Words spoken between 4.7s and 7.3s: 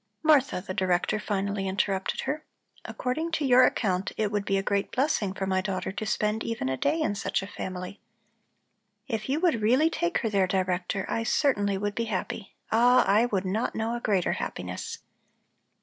blessing for my daughter to spend even a day in